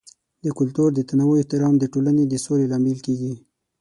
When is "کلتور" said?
0.59-0.89